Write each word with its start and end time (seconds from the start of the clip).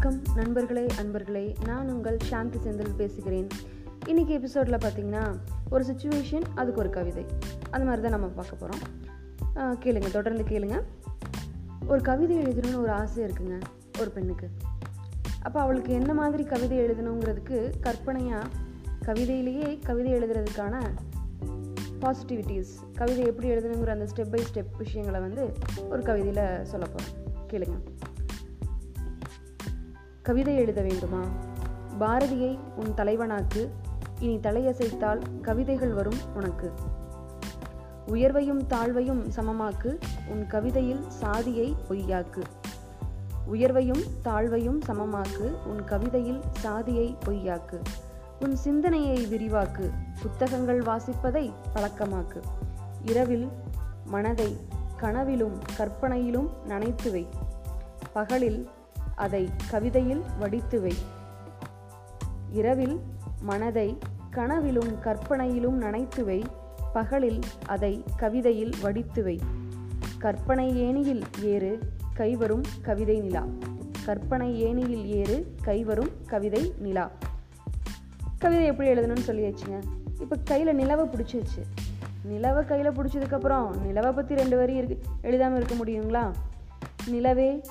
வணக்கம். 0.00 0.34
நண்பர்களே 0.34 0.86
அன்பர்களே 1.02 1.54
நான் 1.66 1.92
உங்கள் 1.92 2.16
சாந்தி 2.22 2.58
செந்தில் 2.58 2.94
பேசுகிறேன். 2.96 3.46
இன்றைக்கி 4.06 4.26
எபிசோடில் 4.26 4.74
பார்த்தீங்கன்னா 4.74 5.36
ஒரு 5.70 5.84
சுச்சுவேஷன் 5.84 6.42
அதுக்கு 6.54 6.80
ஒரு 6.80 6.90
கவிதை. 6.90 7.24
அந்த 7.70 7.86
மாதிரி 7.86 8.02
தான் 8.02 8.20
நம்ம 8.20 8.26
பார்க்க 8.26 8.56
போகிறோம் 8.56 8.86
கேளுங்க 9.82 10.10
தொடர்ந்து 10.10 10.42
கேளுங்க. 10.42 10.82
ஒரு 11.86 12.00
கவிதை 12.00 12.36
எழுதணும்னு 12.36 12.80
ஒரு 12.80 12.90
ஆசை 12.90 13.24
இருக்குங்க 13.24 13.60
ஒரு 14.00 14.10
பெண்ணுக்கு. 14.10 14.48
அப்போ 15.42 15.60
அவளுக்கு 15.60 15.92
என்ன 15.92 16.14
மாதிரி 16.14 16.44
கவிதை 16.44 16.78
எழுதணுங்கிறதுக்கு 16.78 17.70
கற்பனையாக 17.80 18.48
கவிதையிலேயே 19.04 19.78
கவிதை 19.84 20.12
எழுதுறதுக்கான 20.12 20.84
பாசிட்டிவிட்டிஸ் 22.00 22.74
கவிதை 22.94 23.26
எப்படி 23.26 23.48
எழுதணுங்கிற 23.50 23.86
அந்த 23.86 24.06
ஸ்டெப் 24.14 24.30
பை 24.30 24.44
ஸ்டெப் 24.54 24.76
விஷயங்களை 24.78 25.20
வந்து 25.20 25.52
ஒரு 25.88 26.02
கவிதையில் 26.02 26.64
சொல்ல 26.64 26.86
போகிறோம் 26.86 27.26
கேளுங்க. 27.50 27.97
கவிதை 30.28 30.56
எழுத 30.56 30.80
வேண்டுமா? 30.80 31.22
பாரதியை 32.00 32.58
உன் 32.76 32.94
தலைவனாக்கு 32.96 33.68
இனி 34.18 34.36
தலையசைத்தால் 34.36 35.40
கவிதைகள் 35.42 35.92
வரும் 35.92 36.18
உனக்கு. 36.34 36.72
உயர்வையும் 38.06 38.66
தாழ்வையும் 38.66 39.28
சமமாக்கு 39.28 39.98
உன் 40.28 40.46
கவிதையில் 40.46 41.04
சாதியை 41.08 41.76
பொய்யாக்கு. 41.88 42.42
உயர்வையும் 43.52 44.04
தாழ்வையும் 44.24 44.80
சமமாக்கு 44.86 45.56
உன் 45.66 45.84
கவிதையில் 45.84 46.40
சாதியை 46.50 47.16
பொய்யாக்கு. 47.24 47.80
உன் 48.40 48.56
சிந்தனையை 48.56 49.26
விரிவாக்கு 49.26 49.90
புத்தகங்கள் 50.22 50.82
வாசிப்பதை 50.82 51.52
பழக்கமாக்கு. 51.74 52.42
இரவில் 53.02 53.48
மனதை 54.06 54.56
கனவிலும் 54.96 55.58
கற்பனையிலும் 55.76 56.50
நனைத்து 56.68 57.10
வை. 57.10 57.26
பகலில் 58.12 58.68
அதை 59.18 59.50
கவிதையில் 59.70 60.22
வடித்து 60.38 60.80
வை. 60.80 60.94
இரவில் 62.52 63.00
மனதை 63.40 63.98
கனவிலும் 64.30 65.00
கற்பனையிலும் 65.00 65.82
நனைத்து 65.82 66.24
வை. 66.24 66.44
பகலில் 66.92 67.40
அதை 67.66 68.04
கவிதையில் 68.16 68.74
வடித்து 68.82 69.22
வை. 69.22 69.40
கற்பனை 70.18 70.76
ஏணியில் 70.76 71.24
ஏறு 71.42 71.78
கைவரும் 72.14 72.64
கவிதை 72.82 73.20
நிலா. 73.20 73.44
கற்பனை 74.04 74.60
ஏணியில் 74.60 75.06
ஏறு 75.06 75.56
கைவரும் 75.62 76.10
கவிதை 76.26 76.74
நிலா. 76.78 77.10
கவிதை 78.38 78.64
எப்படி 78.64 78.88
எழுதணும்னு 78.88 79.26
சொல்லியாச்சுங்க? 79.26 79.82
இப்போ 80.20 80.36
கையில் 80.44 80.76
நிலவை 80.76 81.06
பிடிச்சிருச்சு. 81.06 81.62
நிலவை 82.24 82.64
கையில் 82.64 82.90
பிடிச்சதுக்கப்புறம் 82.90 83.70
நிலவை 83.86 84.12
பற்றி 84.12 84.34
ரெண்டு 84.34 84.56
வரி 84.56 84.74
இருக்கு. 84.74 84.98
எழுதாமல் 85.22 85.62
இருக்க 85.62 85.84
முடியுங்களா? 85.84 86.32
நிலவே 87.06 87.62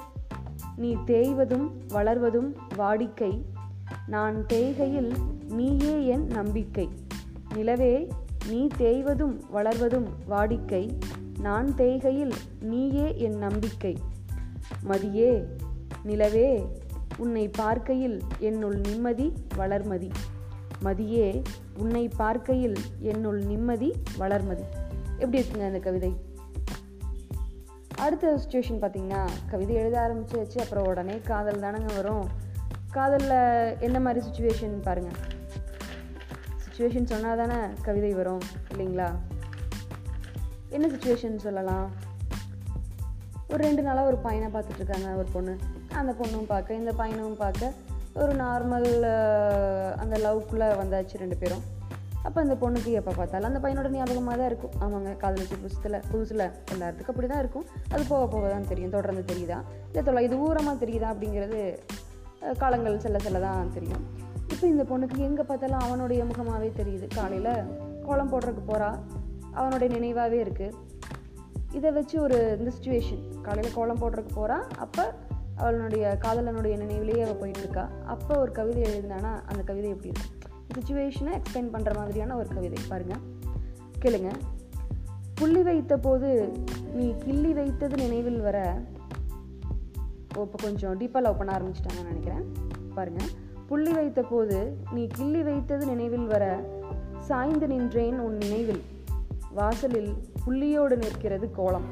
நீ 0.77 0.95
தேய்வதும் 0.95 1.69
வளர்வதும் 1.89 2.55
வாடிக்கை. 2.77 3.41
நான் 4.07 4.45
தேய்கையில் 4.53 5.11
நீயே 5.49 6.05
என் 6.05 6.25
நம்பிக்கை. 6.25 6.89
நிலவே 7.53 8.07
நீ 8.49 8.67
தேய்வதும் 8.77 9.39
வளர்வதும் 9.53 10.07
வாடிக்கை. 10.29 10.99
நான் 11.39 11.73
தேய்கையில் 11.77 12.31
நீயே 12.61 13.17
என் 13.17 13.37
நம்பிக்கை. 13.37 13.97
மதியே 14.87 15.43
நிலவே 16.03 16.67
உன்னை 17.17 17.47
பார்க்கையில் 17.47 18.21
என்னுள் 18.39 18.75
நிம்மதி 18.75 19.33
வளர்மதி. 19.57 20.09
மதியே 20.83 21.43
உன்னை 21.77 22.07
பார்க்கையில் 22.07 22.75
என்னுள் 22.99 23.39
நிம்மதி 23.39 23.93
வளர்மதி. 24.19 24.65
எப்படி 25.17 25.41
இருக்குங்க 25.41 25.65
அந்த 25.65 25.79
கவிதை? 25.79 26.26
அடுத்த 28.03 28.39
சுச்சுவேஷன் 28.41 28.81
பார்த்திங்கன்னா 28.81 29.21
கவிதை 29.49 29.75
எழுத 29.75 29.95
ஆரம்பிச்சாச்சு 29.99 30.59
அப்புறம் 30.59 30.85
உடனே 30.85 31.15
காதல் 31.19 31.61
தானங்க 31.61 31.95
வரும். 31.95 32.27
காதலில் 32.91 33.79
என்ன 33.79 33.97
மாதிரி 33.99 34.25
சுச்சுவேஷன் 34.27 34.75
பாருங்கள் 34.87 35.19
சுச்சுவேஷன் 36.63 37.09
சொன்னால் 37.11 37.37
தானே 37.37 37.59
கவிதை 37.81 38.11
வரும் 38.13 38.43
இல்லைங்களா? 38.71 39.09
என்ன 40.69 40.87
சுச்சுவேஷன் 40.87 41.35
சொல்லலாம்? 41.45 41.87
ஒரு 43.49 43.63
ரெண்டு 43.63 43.81
நாளாக 43.81 44.07
ஒரு 44.07 44.17
பையனை 44.17 44.49
பார்த்துட்ருக்காங்க 44.53 45.09
ஒரு 45.15 45.27
பொண்ணு. 45.33 45.55
அந்த 45.93 46.13
பொண்ணும் 46.21 46.49
பார்க்க 46.53 46.81
இந்த 46.81 46.91
பையனும் 46.91 47.37
பார்க்க 47.37 47.73
ஒரு 48.13 48.33
நார்மல் 48.33 48.89
அந்த 50.03 50.15
லவ்க்குள்ளே 50.25 50.67
வந்தாச்சு 50.81 51.21
ரெண்டு 51.23 51.37
பேரும். 51.41 51.63
அப்போ 52.25 52.39
அந்த 52.45 52.55
பொண்ணுக்கு 52.61 52.91
எப்போ 52.99 53.11
பார்த்தாலும் 53.19 53.49
அந்த 53.49 53.59
பையனோட 53.63 53.89
ஞாபகமாக 53.95 54.35
தான் 54.39 54.49
இருக்கும். 54.51 54.73
ஆமாங்க 54.85 55.11
காதலிச்சு 55.23 55.57
புதுசில் 55.63 55.97
புதுசில் 56.11 56.45
எல்லாத்துக்கும் 56.73 57.13
அப்படி 57.13 57.27
தான் 57.33 57.43
இருக்கும். 57.43 57.65
அது 57.93 58.01
போக 58.11 58.23
போக 58.33 58.45
தான் 58.53 58.67
தெரியும் 58.71 58.95
தொடர்ந்து 58.95 59.23
தெரியுதா? 59.31 59.59
இல்லை 59.89 60.03
தொலை 60.09 60.23
இது 60.27 60.37
ஊரமாக 60.47 60.75
தெரியுதா 60.83 61.09
அப்படிங்கிறது 61.13 61.61
காலங்கள் 62.63 63.03
செல்ல 63.05 63.19
செல்ல 63.25 63.39
தான் 63.47 63.71
தெரியும். 63.77 64.03
இப்போ 64.53 64.65
இந்த 64.73 64.83
பொண்ணுக்கு 64.91 65.17
எங்கே 65.29 65.43
பார்த்தாலும் 65.51 65.83
அவனுடைய 65.85 66.21
முகமாகவே 66.31 66.69
தெரியுது. 66.81 67.07
காலையில் 67.19 67.53
கோலம் 68.07 68.31
போடுறதுக்கு 68.33 68.63
போகிறா 68.71 68.91
அவனுடைய 69.59 69.89
நினைவாகவே 69.95 70.39
இருக்குது 70.45 70.75
இதை 71.77 71.89
வச்சு 71.95 72.15
ஒரு 72.25 72.37
இந்த 72.59 72.69
சுச்சுவேஷன் 72.75 73.23
காலையில் 73.47 73.75
கோலம் 73.77 73.99
போடுறதுக்கு 74.01 74.33
போகிறா 74.39 74.57
அப்போ 74.85 75.05
அவளுடைய 75.61 76.03
காதலனுடைய 76.23 76.73
நினைவிலேயே 76.83 77.21
அவள் 77.25 77.39
போயிட்டுருக்கா 77.41 77.83
அப்போ 78.13 78.33
ஒரு 78.43 78.51
கவிதை 78.59 78.81
எழுதினானா 78.89 79.31
அந்த 79.49 79.61
கவிதை 79.69 79.89
எப்படி 79.95 80.11
இருக்கும்? 80.11 80.33
சுச்சுவேஷனை 80.73 81.41
எக்ஸ்பிளைன் 81.41 81.73
பண்ணுற 81.73 81.95
மாதிரியான 81.95 82.35
ஒரு 82.35 82.47
கவிதை. 82.47 82.83
பாருங்கள் 82.87 83.17
கேளுங்க. 84.01 84.31
புள்ளி 85.35 85.63
வைத்த 85.63 85.97
போது 85.97 86.63
நீ 86.93 87.15
கிள்ளி 87.17 87.53
வைத்தது 87.53 87.95
நினைவில் 87.95 88.41
வர 88.41 88.81
ஓ 90.37 90.41
இப்போ 90.41 90.57
கொஞ்சம் 90.61 90.99
டீப்பாக 90.99 91.21
லவ் 91.21 91.37
பண்ண 91.37 91.57
ஆரம்பிச்சிட்டாங்கன்னு 91.57 92.05
நினைக்கிறேன். 92.05 92.53
பாருங்கள் 92.95 93.27
புள்ளி 93.67 93.91
வைத்த 93.91 94.21
போது 94.21 94.77
நீ 94.91 95.07
கிள்ளி 95.07 95.43
வைத்தது 95.43 95.85
நினைவில் 95.85 96.25
வர 96.25 96.63
சாய்ந்து 97.19 97.67
நின்றேன் 97.67 98.19
உன் 98.19 98.37
நினைவில். 98.37 98.81
வாசலில் 99.53 100.13
புள்ளியோடு 100.45 100.97
நிற்கிறது 100.97 101.51
கோலம். 101.51 101.85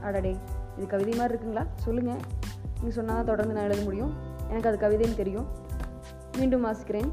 அடடே 0.00 0.36
இது 0.76 0.86
கவிதை 0.86 1.14
மாதிரி 1.14 1.38
இருக்குங்களா? 1.38 1.66
சொல்லுங்கள் 1.74 2.20
நீங்கள் 2.74 2.90
சொன்னால் 2.90 3.24
தொடர்ந்து 3.24 3.54
நான் 3.54 3.64
எழுத 3.64 3.82
முடியும். 3.82 4.12
எனக்கு 4.50 4.68
அது 4.68 4.78
கவிதைன்னு 4.78 5.14
தெரியும். 5.14 5.46
மீண்டும் 6.38 6.64
வாசிக்கிறேன். 6.64 7.12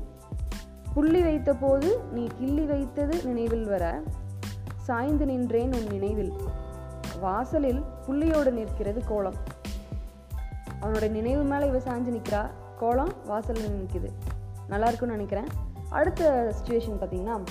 புள்ளி 0.93 1.21
வைத்த 1.21 1.53
போது 1.53 2.03
நீ 2.11 2.27
கிள்ளி 2.37 2.65
வைத்தது 2.65 3.23
நினைவில் 3.23 3.65
வர 3.65 4.03
சாய்ந்து 4.77 5.25
நின்றேன் 5.25 5.73
உன் 5.73 5.87
நினைவில். 5.87 6.33
வாசலில் 7.19 7.83
புள்ளியோடு 8.07 8.51
நிற்கிறது 8.51 9.03
கோலம். 9.05 9.33
அவனோட 10.81 11.09
நினைவு 11.09 11.43
மேலே 11.43 11.67
இவ 11.67 11.77
சாஞ்சு 11.77 12.21
நிற்கிறா 12.21 12.49
கோலம் 12.79 13.13
வாசலில் 13.25 13.81
நிற்கிது. 13.81 14.09
நல்லா 14.67 14.87
இருக்கும்னு 14.87 15.15
நினைக்கிறேன். 15.15 15.47
அடுத்த 15.89 16.53
சுச்சுவேஷன் 16.55 17.01
பார்த்தீங்கன்னா 17.01 17.43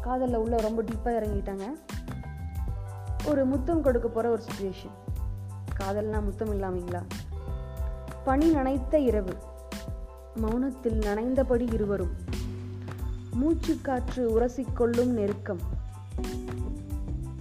காதலில் 0.00 0.36
உள்ள 0.36 0.56
ரொம்ப 0.56 0.82
டீப்பாக 0.82 1.08
இறங்கிட்டாங்க. 1.08 1.62
ஒரு 3.24 3.44
முத்தம் 3.44 3.82
கொடுக்க 3.82 4.08
போகிற 4.08 4.32
ஒரு 4.32 4.42
சுச்சுவேஷன் 4.42 5.12
காதல்னா 5.80 6.24
முத்தம் 6.24 6.60
இல்லாமீங்களா? 6.60 7.02
பனி 8.24 8.54
நனைத்த 8.54 8.94
இரவு. 8.94 9.36
மௌனத்தில் 10.42 10.98
நனைந்தபடி 10.98 11.72
இருவரும். 11.72 12.42
மூச்சுக்காற்று 13.40 14.30
உரசிக்கொள்ளும் 14.38 15.12
நெருக்கம். 15.12 15.58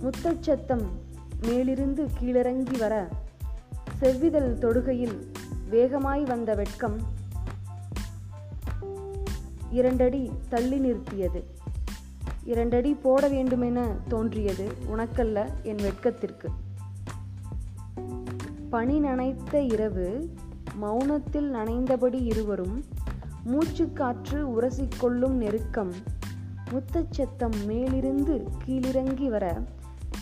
முத்தச்சத்தம் 0.01 0.85
மேலிருந்து 1.41 2.09
கீழிறங்கி 2.19 2.77
வர 2.77 3.09
செவ்விதழ் 3.99 4.57
தொடுகையில் 4.61 5.25
வேகமாய் 5.69 6.23
வந்த 6.23 6.55
வெட்கம் 6.55 6.97
இரண்டடி 9.69 10.31
தள்ளி 10.49 10.79
நிறுத்தியது. 10.79 11.43
இரண்டடி 12.43 12.93
போட 12.93 13.27
வேண்டுமென 13.27 13.95
தோன்றியது 14.07 14.71
உனக்கல்ல 14.91 15.47
என் 15.63 15.75
வெட்கத்திற்கு. 15.75 16.49
பனி 18.69 18.99
நனைத்த 18.99 19.53
இரவு 19.53 20.33
மௌனத்தில் 20.81 21.53
நனைந்தபடி 21.53 22.23
இருவரும் 22.25 22.83
மூச்சுக்காற்று 23.51 24.45
உரசிக்கொள்ளும் 24.45 25.31
நெருக்கம் 25.31 25.93
முத்தச்சத்தம் 26.69 27.65
மேலிருந்து 27.65 28.47
கீழிறங்கி 28.65 29.27
வர 29.27 29.61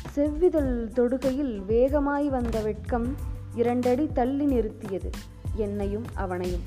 செவ்விதழ் 0.09 0.89
தொடுகையில் 0.94 1.65
வேகமாய் 1.65 2.29
வந்த 2.29 2.59
வெட்கம் 2.59 3.15
இரண்டடி 3.56 4.09
தள்ளி 4.13 4.45
நிறுத்தியது 4.45 5.09
என்னையும் 5.56 6.06
அவனையும். 6.13 6.62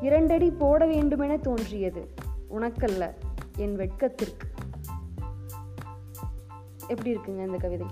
இரண்டடி 0.00 0.50
போட 0.50 0.86
வேண்டுமென 0.86 1.36
தோன்றியது 1.36 2.08
உனக்கல்ல 2.50 3.10
என் 3.56 3.76
வெட்கத்திற்கு. 3.76 4.46
எப்படி 6.88 7.14
இருக்குங்க 7.14 7.46
இந்த 7.46 7.56
கவிதை? 7.56 7.86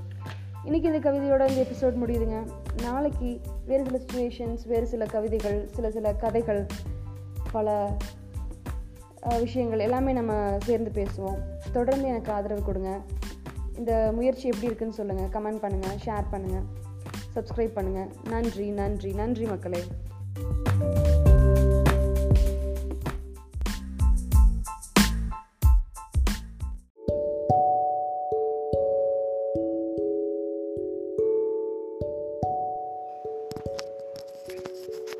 இன்றைக்கி 0.65 0.95
இந்த 0.95 0.99
கவிதையோட 0.99 1.49
இந்த 1.49 1.67
எபிசோட் 1.67 1.95
முடியுதுங்க. 1.95 2.47
நாளைக்கு 2.83 3.41
வேறு 3.67 3.85
சில 3.85 3.99
சுச்சுவேஷன்ஸ் 3.99 4.69
வேறு 4.69 4.87
சில 4.87 5.05
கவிதைகள் 5.05 5.69
சில 5.73 5.91
சில 5.91 6.13
கதைகள் 6.13 6.67
பல 7.53 7.97
விஷயங்கள் 9.39 9.79
எல்லாமே 9.79 10.13
நம்ம 10.13 10.57
சேர்ந்து 10.61 10.91
பேசுவோம். 11.03 11.39
தொடர்ந்து 11.73 12.09
எனக்கு 12.09 12.33
ஆதரவு 12.33 12.63
கொடுங்க. 12.63 13.01
இந்த 13.77 14.11
முயற்சி 14.15 14.47
எப்படி 14.47 14.67
இருக்குன்னு 14.67 14.95
சொல்லுங்கள் 14.95 15.31
கமெண்ட் 15.35 15.63
பண்ணுங்கள் 15.65 15.99
ஷேர் 16.05 16.27
பண்ணுங்கள் 16.33 16.67
சப்ஸ்கிரைப் 17.35 17.77
பண்ணுங்கள் 17.77 18.11
நன்றி 18.29 18.71
நன்றி 18.71 19.13
நன்றி 19.13 19.45
மக்களே. 19.45 19.83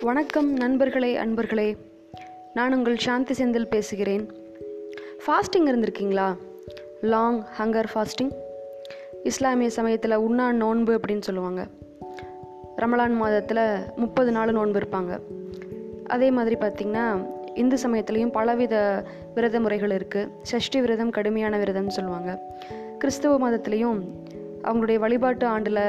வணக்கம் 0.01 0.53
நண்பர்களே 0.53 1.17
அன்பர்களே. 1.17 1.91
நான் 2.55 2.75
உங்கள் 2.75 2.97
சாந்தி 2.97 3.35
செந்தில் 3.35 3.65
பேசுகிறேன். 3.65 4.33
ஃபாஸ்டிங் 5.27 5.67
இருந்திருக்கீங்களா? 5.67 6.37
லாங் 7.01 7.45
ஹங்கர் 7.59 7.85
ஃபாஸ்டிங் 7.95 8.31
இஸ்லாமிய 9.23 9.71
சமயத்தில் 9.71 10.15
உண்ணா 10.15 10.53
நோன்பு 10.53 11.01
அப்படின்னு 11.01 11.21
சொல்லுவாங்க. 11.21 11.67
ரமலான் 12.77 13.15
மாதத்தில் 13.15 13.79
முப்பது 13.97 14.33
நாள் 14.33 14.53
நோன்பு 14.53 14.79
இருப்பாங்க. 14.79 15.21
அதே 16.07 16.31
மாதிரி 16.31 16.57
பார்த்திங்கன்னா 16.57 17.27
இந்து 17.55 17.77
சமயத்துலேயும் 17.83 18.33
பலவித 18.33 19.05
விரத 19.35 19.61
முறைகள் 19.61 19.91
இருக்குது 19.91 20.29
சஷ்டி 20.43 20.81
விரதம் 20.81 21.11
கடுமையான 21.11 21.59
விரதம்னு 21.59 21.97
சொல்லுவாங்க. 21.99 22.39
கிறிஸ்துவ 22.99 23.51
மதத்துலேயும் 23.51 24.03
அவங்களுடைய 24.65 24.99
வழிபாட்டு 24.99 25.47
ஆண்டில் 25.47 25.81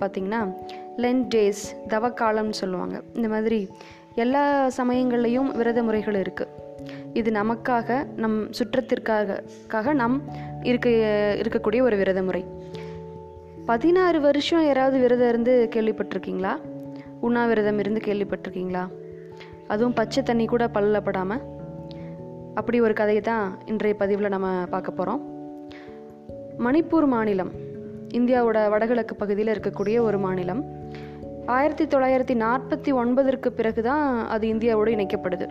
பார்த்திங்கன்னா 0.00 0.54
லென் 0.96 1.26
டேஸ் 1.34 1.62
தவக்காலம்னு 1.88 2.50
சொல்லுவாங்க. 2.50 3.00
இந்த 3.14 3.28
மாதிரி 3.28 3.68
எல்லா 4.14 4.70
சமயங்கள்லேயும் 4.76 5.56
விரத 5.56 5.82
முறைகள் 5.82 6.14
இருக்குது 6.14 6.60
இது 7.12 7.30
நமக்காக 7.30 8.06
நம் 8.16 8.50
சுற்றத்திற்காக 8.50 9.92
நம் 9.92 10.22
இருக்க 10.62 10.88
இருக்கக்கூடிய 11.44 11.82
ஒரு 11.82 11.96
விரத 11.96 12.22
முறை 12.22 12.44
பதினாறு 13.66 14.20
வருஷம் 14.20 14.64
யாராவது 14.64 14.98
விரதம் 14.98 15.28
இருந்து 15.28 15.68
கேள்விப்பட்டிருக்கீங்களா? 15.74 16.56
உண்ணாவிரதம் 17.20 17.78
இருந்து 17.78 18.00
கேள்விப்பட்டிருக்கீங்களா? 18.04 18.88
அதுவும் 19.68 19.92
பச்சை 19.92 20.22
தண்ணி 20.22 20.44
கூட 20.44 20.66
பல்லப்படாமல் 20.66 21.40
அப்படி 22.54 22.80
ஒரு 22.80 22.94
கதையை 22.94 23.22
தான் 23.22 23.58
இன்றைய 23.64 23.96
பதிவில் 23.96 24.28
நம்ம 24.28 24.64
பார்க்க 24.70 24.90
போகிறோம் 24.90 25.30
மணிப்பூர் 26.58 27.06
மாநிலம் 27.06 27.50
இந்தியாவோட 28.08 28.70
வடகிழக்கு 28.70 29.16
பகுதியில் 29.16 29.58
இருக்கக்கூடிய 29.58 30.00
ஒரு 30.00 30.18
மாநிலம். 30.18 30.81
ஆயிரத்தி 31.46 31.84
தொள்ளாயிரத்தி 31.84 32.34
நாற்பத்தி 32.34 32.92
ஒன்பதற்கு 32.94 33.52
பிறகு 33.52 33.82
தான் 33.82 34.28
அது 34.28 34.46
இந்தியாவோடு 34.46 34.88
இணைக்கப்படுது. 34.88 35.48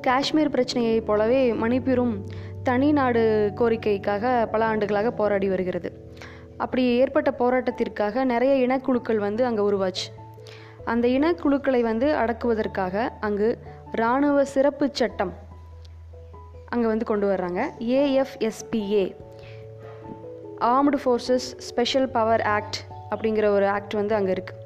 காஷ்மீர் 0.00 0.50
பிரச்சனையை 0.50 1.00
போலவே 1.00 1.52
மணிப்பூரும் 1.52 2.24
தனி 2.62 2.92
நாடு 2.92 3.52
கோரிக்கைக்காக 3.56 4.50
பல 4.50 4.64
ஆண்டுகளாக 4.64 5.10
போராடி 5.10 5.48
வருகிறது. 5.48 6.06
அப்படி 6.56 6.98
ஏற்பட்ட 6.98 7.30
போராட்டத்திற்காக 7.38 8.24
நிறைய 8.24 8.66
இனக்குழுக்கள் 8.66 9.16
வந்து 9.16 9.44
அங்கே 9.44 9.62
உருவாச்சு. 9.62 10.06
அந்த 10.84 11.08
இனக்குழுக்களை 11.08 11.80
வந்து 11.80 12.14
அடக்குவதற்காக 12.14 13.08
அங்கு 13.20 13.58
இராணுவ 13.92 14.44
சிறப்பு 14.44 14.88
சட்டம் 14.92 15.32
அங்கே 16.68 16.86
வந்து 16.86 17.04
கொண்டு 17.04 17.28
வர்றாங்க. 17.28 17.70
AFSPA 17.80 19.16
armed 20.58 20.98
forces 21.04 21.58
special 21.58 22.08
power 22.08 22.42
act 22.42 22.76
அப்படிங்கிற 23.10 23.46
ஒரு 23.46 23.68
ஆக்ட் 23.68 23.94
வந்து 23.94 24.14
அங்கே 24.14 24.32
இருக்குது 24.32 24.63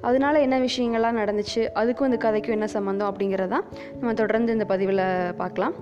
அதனால 0.00 0.40
என்ன 0.40 0.58
விஷயங்கள்லாம் 0.58 1.18
நடந்துச்சு 1.22 1.68
அதுக்கும் 1.74 2.12
இந்த 2.12 2.30
கதைக்கும் 2.30 2.50
என்ன 2.50 2.66
சம்மந்தம் 2.66 3.14
அப்படிங்கிறதான் 3.14 3.64
நம்ம 3.92 4.14
தொடர்ந்து 4.14 4.52
இந்த 4.52 4.64
பதிவில் 4.64 5.34
பார்க்கலாம். 5.36 5.72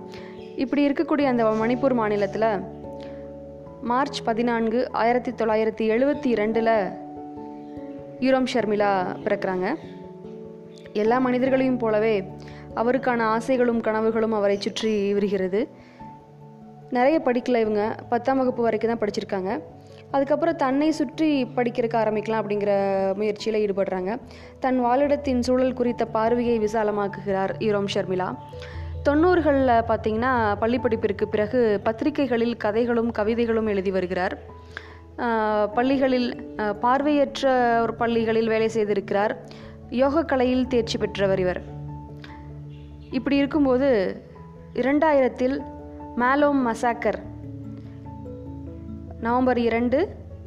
இப்படி 0.56 0.88
இருக்கக்கூடிய 0.88 1.24
அந்த 1.24 1.44
மணிப்பூர் 1.44 1.94
மாநிலத்தில் 1.94 2.76
மார்ச் 3.82 4.22
பதினான்கு 4.24 4.92
ஆயிரத்தி 4.92 5.30
தொள்ளாயிரத்தி 5.30 5.90
எழுபத்தி 5.94 6.32
ரெண்டில் 6.34 6.92
யூரோம் 8.20 8.46
ஷர்மிளா 8.54 9.16
பிறக்கிறாங்க. 9.24 9.74
எல்லா 10.92 11.18
மனிதர்களையும் 11.18 11.78
போலவே 11.78 12.24
அவருக்கான 12.74 13.20
ஆசைகளும் 13.20 13.80
கனவுகளும் 13.80 14.32
அவரை 14.32 14.60
சுற்றி 14.60 15.12
விரிகிறது. 15.12 15.68
நிறைய 16.90 17.20
படிக்கல 17.24 17.60
இவங்க 17.60 17.94
பத்தாம் 18.08 18.38
வகுப்பு 18.38 18.62
வரைக்கும் 18.62 18.98
தான் 18.98 19.08
படிச்சிருக்காங்க. 19.08 19.60
அதுக்கப்புறம் 20.10 20.60
தன்னை 20.62 20.88
சுற்றி 20.98 21.28
படிக்கிறக்க 21.56 21.94
ஆரம்பிக்கலாம் 22.02 22.40
அப்படிங்கிற 22.42 22.72
முயற்சியில் 23.14 23.60
ஈடுபடுறாங்க. 23.64 24.10
தன் 24.64 24.78
வாழிடத்தின் 24.84 25.42
சூழல் 25.46 25.78
குறித்த 25.80 26.04
பார்வையை 26.16 26.56
விசாலமாக்குகிறார் 26.58 27.52
ஈரோம் 27.66 27.90
ஷர்மிளா. 27.94 28.28
தொண்ணூறுகளில் 29.08 29.84
பார்த்தீங்கன்னா 29.90 30.32
பள்ளி 30.62 30.78
படிப்பிற்கு 30.84 31.24
பிறகு 31.28 31.60
பத்திரிகைகளில் 31.82 32.56
கதைகளும் 32.64 33.10
கவிதைகளும் 33.18 33.68
எழுதி 33.72 33.90
வருகிறார். 33.90 34.36
பள்ளிகளில் 35.76 36.28
பார்வையற்ற 36.80 37.52
ஒரு 37.82 37.94
பள்ளிகளில் 37.94 38.50
வேலை 38.54 38.68
செய்திருக்கிறார். 38.74 39.32
யோக 40.02 40.24
கலையில் 40.24 40.68
தேர்ச்சி 40.72 40.98
பெற்றவர் 40.98 41.40
இவர். 41.44 41.60
இப்படி 43.18 43.36
இருக்கும்போது 43.36 43.88
இரண்டாயிரத்தில் 44.82 45.56
மேலோம் 46.22 46.60
மசாக்கர் 46.68 47.18
நவம்பர் 49.26 49.58
இரண்டு 49.58 49.98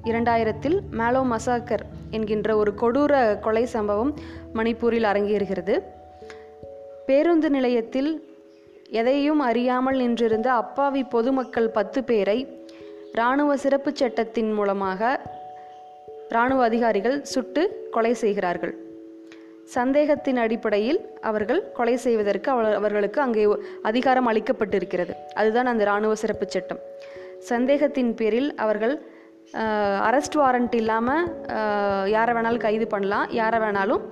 இரண்டாயிரத்தில் 0.09 0.75
மேலோ 1.00 1.21
மசாக்கர் 1.31 1.83
என்கின்ற 2.09 2.50
ஒரு 2.56 2.71
கொடூர 2.81 3.39
கொலை 3.39 3.63
சம்பவம் 3.65 4.12
மணிப்பூரில் 4.53 5.07
அரங்கேறுகிறது. 5.12 5.75
பேருந்து 7.07 7.50
நிலையத்தில் 7.50 8.12
எதையும் 9.01 9.39
அறியாமல் 9.39 9.97
நின்றிருந்த 9.97 10.50
அப்பாவி 10.62 11.03
பொதுமக்கள் 11.15 11.69
பத்து 11.69 12.01
பேரை 12.03 12.38
இராணுவ 13.13 13.57
சிறப்பு 13.57 13.91
சட்டத்தின் 13.95 14.53
மூலமாக 14.53 15.21
இராணுவ 16.29 16.63
அதிகாரிகள் 16.63 17.18
சுட்டு 17.33 17.89
கொலை 17.91 18.13
செய்கிறார்கள். 18.13 18.73
சந்தேகத்தின் 19.77 20.38
அடிப்படையில் 20.38 21.00
அவர்கள் 21.21 21.71
கொலை 21.71 21.97
செய்வதற்கு 21.97 22.51
அவர்களுக்கு 22.79 23.21
அங்கே 23.21 23.44
அதிகாரம் 23.89 24.29
அளிக்கப்பட்டிருக்கிறது. 24.31 25.15
அதுதான் 25.33 25.65
அந்த 25.65 25.83
இராணுவ 25.83 26.15
சிறப்பு 26.15 26.45
சட்டம். 26.47 26.81
சந்தேகத்தின் 27.49 28.11
பேரில் 28.19 28.49
அவர்கள் 28.63 28.93
அரெஸ்ட் 30.07 30.38
வாரண்ட் 30.41 30.75
இல்லாமல் 30.79 31.23
யாரை 32.15 32.33
வேணாலும் 32.35 32.63
கைது 32.65 32.85
பண்ணலாம் 32.88 33.31
யாரை 33.39 33.59
வேணாலும் 33.63 34.03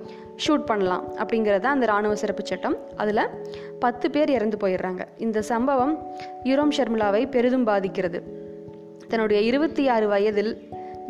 ஷூட் 0.44 0.66
பண்ணலாம் 0.70 1.04
அப்படிங்கிறது 1.20 1.62
தான் 1.64 1.76
அந்த 1.76 1.86
இராணுவ 1.90 2.14
சிறப்பு 2.22 2.42
சட்டம். 2.50 2.76
அதில் 3.02 3.22
பத்து 3.84 4.06
பேர் 4.14 4.30
இறந்து 4.36 4.56
போயிடுறாங்க. 4.62 5.02
இந்த 5.26 5.38
சம்பவம் 5.50 5.94
யூரோம் 6.50 6.74
ஷர்மிளாவை 6.78 7.22
பெரிதும் 7.36 7.66
பாதிக்கிறது. 7.70 8.20
தன்னுடைய 9.10 9.40
இருபத்தி 9.50 9.84
ஆறு 9.94 10.08
வயதில் 10.14 10.52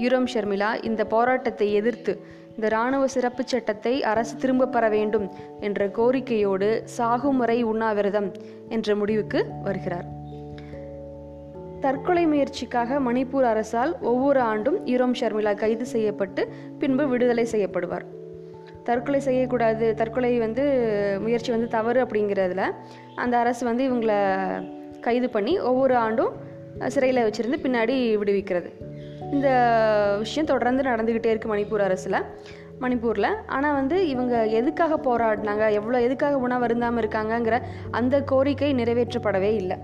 யூரோம் 0.03 0.29
ஷர்மிளா 0.35 0.71
இந்த 0.91 1.05
போராட்டத்தை 1.15 1.69
எதிர்த்து 1.81 2.15
இந்த 2.55 2.67
இராணுவ 2.75 3.05
சிறப்பு 3.17 3.43
சட்டத்தை 3.53 3.95
அரசு 4.13 4.35
திரும்ப 4.37 4.71
பெற 4.77 4.85
வேண்டும் 4.97 5.27
என்ற 5.61 5.87
கோரிக்கையோடு 5.99 6.71
சாகுமுறை 6.97 7.59
உண்ணாவிரதம் 7.73 8.31
என்ற 8.69 8.97
முடிவுக்கு 9.03 9.43
வருகிறார். 9.63 10.09
தற்கொலை 11.85 12.23
முயற்சிக்காக 12.31 12.97
மணிப்பூர் 13.07 13.47
அரசால் 13.51 13.93
ஒவ்வொரு 14.11 14.41
ஆண்டும் 14.41 14.77
ஈரோம் 14.93 15.15
ஷர்மிளா 15.21 15.53
கைது 15.63 15.87
செய்யப்பட்டு 15.93 16.43
பின்பு 16.81 17.05
விடுதலை 17.09 17.45
செய்யப்படுவார். 17.53 18.05
தற்கொலை 18.89 19.21
செய்யக்கூடாது 19.27 19.87
தற்கொலை 20.01 20.31
வந்து 20.39 20.63
முயற்சி 21.25 21.51
வந்து 21.55 21.69
தவறு 21.77 21.99
அப்படிங்கிறதுல 22.05 22.65
அந்த 23.23 23.35
அரசு 23.43 23.63
வந்து 23.69 23.83
இவங்களை 23.89 24.19
கைது 25.07 25.29
பண்ணி 25.37 25.55
ஒவ்வொரு 25.71 25.95
ஆண்டும் 26.05 26.33
சிறையில் 26.95 27.25
வச்சுருந்து 27.27 27.59
பின்னாடி 27.65 27.97
விடுவிக்கிறது. 28.23 28.71
இந்த 29.35 29.49
விஷயம் 30.19 30.51
தொடர்ந்து 30.53 30.83
நடந்துக்கிட்டே 30.91 31.33
இருக்குது 31.33 31.53
மணிப்பூர் 31.55 31.87
அரசில் 31.89 32.19
மணிப்பூரில். 32.83 33.31
ஆனால் 33.57 33.77
வந்து 33.79 33.97
இவங்க 34.09 34.35
எதுக்காக 34.61 34.99
போராடினாங்க 35.09 35.65
எவ்வளோ 35.79 36.01
எதுக்காக 36.09 36.39
உணவு 36.47 36.67
அருந்தாமல் 36.67 37.03
இருக்காங்கங்கிற 37.03 37.59
அந்த 38.01 38.23
கோரிக்கை 38.33 38.71
நிறைவேற்றப்படவே 38.75 39.53
இல்லை. 39.63 39.79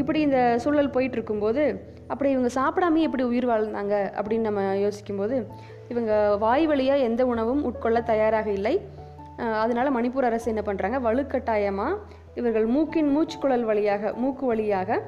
இப்படி 0.00 0.18
இந்த 0.26 0.38
சூழல் 0.62 0.94
போயிட்டு 0.94 1.16
இருக்கும்போது 1.18 1.62
அப்படி 2.12 2.28
இவங்க 2.34 2.50
சாப்பிடாமே 2.58 3.00
எப்படி 3.06 3.24
உயிர் 3.30 3.48
வாழ்ந்தாங்க 3.50 3.94
அப்படின்னு 4.18 4.48
நம்ம 4.48 4.62
யோசிக்கும்போது 4.84 5.36
இவங்க 5.92 6.12
வாய் 6.44 6.66
வழியாக 6.70 7.06
எந்த 7.08 7.22
உணவும் 7.32 7.62
உட்கொள்ள 7.68 7.98
தயாராக 8.10 8.48
இல்லை. 8.58 8.74
அதனால் 9.62 9.94
மணிப்பூர் 9.96 10.28
அரசு 10.28 10.48
என்ன 10.52 10.62
பண்ணுறாங்க 10.66 10.98
வலுக்கட்டாயமாக 11.06 11.98
இவர்கள் 12.40 12.66
மூக்கின் 12.74 13.10
மூச்சுக்குழல் 13.14 13.66
வழியாக 13.70 14.12
மூக்கு 14.22 14.44
வழியாக 14.50 14.98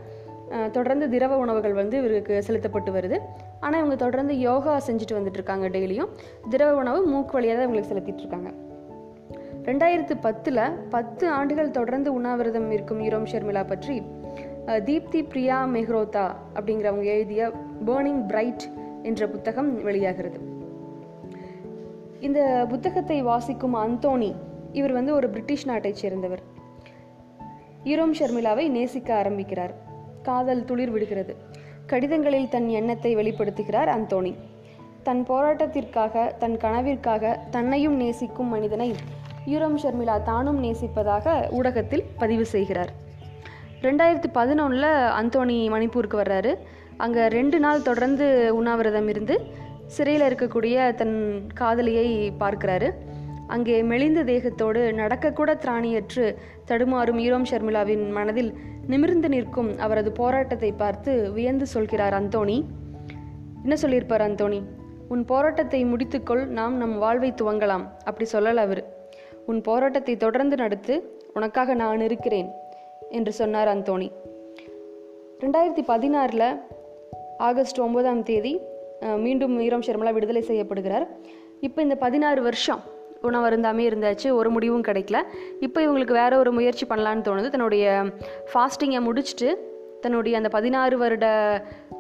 தொடர்ந்து 0.77 1.07
திரவ 1.15 1.37
உணவுகள் 1.43 1.77
வந்து 1.81 1.97
இவருக்கு 2.01 2.35
செலுத்தப்பட்டு 2.47 2.91
வருது. 2.97 3.17
ஆனால் 3.65 3.81
இவங்க 3.83 3.97
தொடர்ந்து 4.05 4.35
யோகா 4.49 4.75
செஞ்சுட்டு 4.89 5.17
வந்துட்டு 5.19 5.41
இருக்காங்க 5.41 5.69
டெய்லியும். 5.77 6.11
திரவ 6.53 6.73
உணவு 6.83 7.01
மூக்கு 7.13 7.37
வழியாக 7.39 7.57
தான் 7.59 7.67
இவங்களுக்கு 7.69 7.93
செலுத்திட்டு 7.93 8.25
இருக்காங்க 8.25 8.51
ரெண்டாயிரத்து 9.69 10.15
பத்தில் 10.27 10.63
பத்து 10.95 11.25
ஆண்டுகள் 11.39 11.77
தொடர்ந்து 11.79 12.09
உண்ணாவிரதம் 12.17 12.71
இருக்கும் 12.77 13.01
ஈரோம் 13.07 13.29
ஷர்மிளா 13.33 13.63
பற்றி 13.73 13.95
தீப்தி 14.67 15.23
பிரியா 15.23 15.67
மெஹ்ரோதா 15.67 16.35
அப்படிங்கிறவங்க 16.55 17.05
எழுதிய 17.05 17.53
பேர்னிங் 17.87 18.27
பிரைட் 18.27 18.71
என்ற 19.03 19.29
புத்தகம் 19.29 19.83
வெளியாகிறது. 19.83 20.41
இந்த 22.21 22.67
புத்தகத்தை 22.69 23.23
வாசிக்கும் 23.23 23.75
அந்தோனி 23.75 24.35
இவர் 24.73 24.93
வந்து 24.93 25.15
ஒரு 25.15 25.29
பிரிட்டிஷ் 25.29 25.67
நாட்டைச் 25.67 25.95
சேர்ந்தவர். 25.95 26.43
ஈரோம் 27.85 28.15
ஷர்மிளாவை 28.19 28.69
நேசிக்க 28.69 29.17
ஆரம்பிக்கிறார். 29.17 29.75
காதல் 30.23 30.65
துளிர் 30.65 30.91
விடுகிறது. 30.91 31.37
கடிதங்களில் 31.87 32.49
தன் 32.49 32.69
எண்ணத்தை 32.69 33.17
வெளிப்படுத்துகிறார் 33.17 33.89
அந்தோனி 33.89 34.35
தன் 35.03 35.25
போராட்டத்திற்காக 35.29 36.37
தன் 36.37 36.57
கனவிற்காக 36.57 37.37
தன்னையும் 37.51 37.97
நேசிக்கும் 37.97 38.49
மனிதனை 38.49 38.95
யூரம் 39.47 39.79
ஷர்மிளா 39.83 40.23
தானும் 40.23 40.63
நேசிப்பதாக 40.65 41.53
ஊடகத்தில் 41.53 42.05
பதிவு 42.19 42.45
செய்கிறார். 42.45 43.03
ரெண்டாயிரத்தி 43.87 44.29
பதினொன்றில் 44.35 44.91
அந்தோணி 45.21 45.57
மணிப்பூருக்கு 45.71 46.17
வர்றாரு. 46.23 46.53
அங்கே 46.97 47.23
ரெண்டு 47.27 47.59
நாள் 47.61 47.83
தொடர்ந்து 47.83 48.27
உண்ணாவிரதம் 48.57 49.09
இருந்து 49.09 49.35
சிறையில் 49.87 50.27
இருக்கக்கூடிய 50.29 50.95
தன் 50.95 51.17
காதலியை 51.55 52.33
பார்க்கிறாரு. 52.41 52.91
அங்கே 53.47 53.83
மெலிந்த 53.83 54.21
தேகத்தோடு 54.23 54.83
நடக்கக்கூட 55.01 55.51
திராணியற்று 55.65 56.37
தடுமாறும் 56.67 57.19
ஈரோம் 57.19 57.49
ஷர்மிளாவின் 57.51 58.11
மனதில் 58.11 58.53
நிமிர்ந்து 58.87 59.29
நிற்கும் 59.29 59.79
அவரது 59.79 60.13
போராட்டத்தை 60.13 60.73
பார்த்து 60.73 61.33
வியந்து 61.33 61.67
சொல்கிறார் 61.67 62.13
அந்தோணி. 62.13 62.65
என்ன 63.63 63.77
சொல்லியிருப்பார் 63.77 64.23
அந்தோணி? 64.23 64.63
உன் 65.09 65.25
போராட்டத்தை 65.25 65.85
முடித்துக்கொள் 65.85 66.45
நாம் 66.59 66.77
நம் 66.77 66.99
வாழ்வை 66.99 67.35
துவங்கலாம். 67.43 67.85
அப்படி 68.05 68.27
சொல்லல 68.33 68.65
அவர். 68.69 68.83
உன் 69.47 69.61
போராட்டத்தை 69.61 70.17
தொடர்ந்து 70.17 70.57
நடத்து 70.57 70.95
உனக்காக 71.35 71.75
நான் 71.75 72.01
இருக்கிறேன். 72.01 72.49
என்று 73.19 73.33
சொன்னார் 73.41 73.71
அந்தோணி. 73.75 74.09
ரெண்டாயிரத்தி 75.43 75.85
பதினாறில் 75.93 76.49
ஆகஸ்ட் 77.49 77.81
ஒன்பதாம் 77.87 78.23
தேதி 78.31 78.55
மீண்டும் 79.25 79.55
வீரம் 79.61 79.85
ஷர்மலா 79.87 80.13
விடுதலை 80.17 80.43
செய்யப்படுகிறார். 80.51 81.07
இப்போ 81.67 81.79
இந்த 81.87 81.97
பதினாறு 82.05 82.41
வருஷம் 82.49 82.83
உணவு 83.29 83.45
அருந்தாமே 83.49 83.85
இருந்தாச்சு 83.91 84.29
ஒரு 84.39 84.49
முடிவும் 84.55 84.87
கிடைக்கல. 84.89 85.19
இப்போ 85.67 85.79
இவங்களுக்கு 85.85 86.15
வேற 86.23 86.33
ஒரு 86.43 86.51
முயற்சி 86.59 86.85
பண்ணலான்னு 86.91 87.27
தோணுது. 87.29 87.49
தன்னுடைய 87.55 87.85
ஃபாஸ்டிங்கை 88.51 89.01
முடிச்சுட்டு 89.09 89.49
தன்னுடைய 90.05 90.35
அந்த 90.39 90.49
பதினாறு 90.55 90.97
வருட 91.03 91.27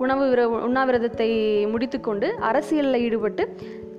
உணவு 0.05 0.25
விர 0.31 0.43
உண்ணாவிரதத்தை 0.67 1.29
முடித்துக்கொண்டு 1.73 2.29
அரசியலில் 2.49 3.03
ஈடுபட்டு 3.07 3.45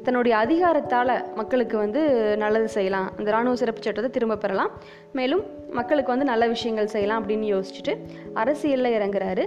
தன்னுடைய 0.06 0.34
அதிகாரத்தால் 0.38 1.14
மக்களுக்கு 1.36 1.76
வந்து 1.78 2.02
நல்லது 2.38 2.68
செய்யலாம். 2.76 3.08
அந்த 3.18 3.30
இராணுவ 3.32 3.56
சிறப்பு 3.56 3.82
சட்டத்தை 3.82 4.12
திரும்ப 4.12 4.36
பெறலாம். 4.36 4.72
மேலும் 5.12 5.44
மக்களுக்கு 5.72 6.14
வந்து 6.14 6.28
நல்ல 6.32 6.48
விஷயங்கள் 6.48 6.94
செய்யலாம் 6.96 7.22
அப்படின்னு 7.22 7.48
யோசிச்சுட்டு 7.54 7.94
அரசியலில் 8.34 8.96
இறங்குறாரு. 8.98 9.46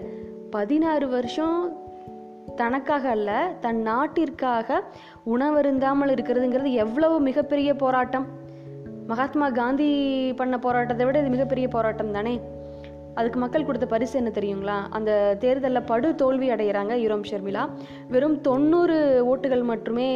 பதினாறு 0.50 1.08
வருஷம் 1.08 1.58
தனக்காக 2.56 3.08
அல்ல 3.08 3.30
தன் 3.60 3.80
நாட்டிற்காக 3.86 4.78
உணவருந்தாமல் 5.34 6.12
இருக்கிறதுங்கிறது 6.14 6.72
எவ்வளவு 6.84 7.16
மிகப்பெரிய 7.20 7.70
போராட்டம். 7.74 8.26
மகாத்மா 9.06 9.46
காந்தி 9.50 9.90
பண்ண 10.40 10.54
போராட்டத்தை 10.58 11.04
விட 11.06 11.18
இது 11.18 11.28
மிகப்பெரிய 11.28 11.66
போராட்டம் 11.68 12.12
தானே 12.12 12.34
அதுக்கு 13.18 13.38
மக்கள் 13.42 13.66
கொடுத்த 13.68 13.86
பரிசு 13.92 14.14
என்ன 14.20 14.30
தெரியுங்களா? 14.34 14.76
அந்த 14.96 15.12
தேர்தலில் 15.44 15.88
படு 15.90 16.08
தோல்வி 16.14 16.48
அடைகிறாங்க 16.54 16.92
ஈரோம் 17.04 17.24
ஷர்மிளா. 17.30 17.62
வெறும் 18.08 18.36
தொண்ணூறு 18.48 18.96
ஓட்டுகள் 19.30 19.64
மட்டுமே 19.72 20.08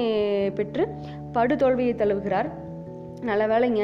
பெற்று 0.58 0.84
படு 1.32 1.56
தோல்வியை 1.56 1.94
தழுவுகிறார். 1.94 2.48
நல்ல 3.22 3.44
வேலைங்க 3.52 3.82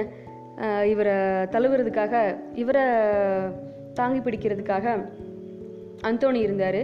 இவரை 0.93 1.17
தழுவுறதுக்காக 1.55 2.15
இவரை 2.63 2.85
தாங்கி 3.95 4.21
பிடிக்கிறதுக்காக 4.25 4.87
அந்தோணி 6.09 6.41
இருந்தார். 6.47 6.81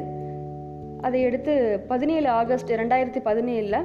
அதை 1.07 1.19
எடுத்து 1.29 1.53
பதினேழு 1.89 2.29
ஆகஸ்ட் 2.41 2.71
ரெண்டாயிரத்தி 2.81 3.21
பதினேழில் 3.29 3.81